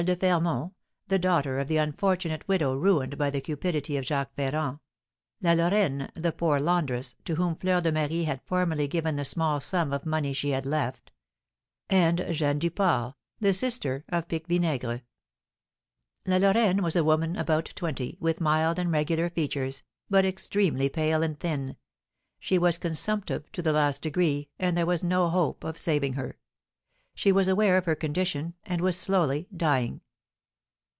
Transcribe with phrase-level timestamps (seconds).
[0.07, 0.73] de Fermont,
[1.09, 4.79] the daughter of the unfortunate widow ruined by the cupidity of Jacques Ferrand;
[5.43, 9.59] La Lorraine, the poor laundress, to whom Fleur de Marie had formerly given the small
[9.59, 11.11] sum of money she had left;
[11.87, 15.03] and Jeanne Duport, the sister of Pique Vinaigre.
[16.25, 21.21] La Lorraine was a woman about twenty, with mild and regular features, but extremely pale
[21.21, 21.75] and thin;
[22.39, 26.39] she was consumptive to the last degree, and there was no hope of saving her.
[27.13, 29.99] She was aware of her condition, and was slowly dying.